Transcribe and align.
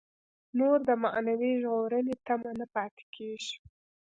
نور 0.57 0.77
د 0.89 0.91
معنوي 1.03 1.51
ژغورنې 1.61 2.15
تمه 2.25 2.51
نه 2.59 2.65
پاتې 2.73 3.03
کېږي. 3.15 3.55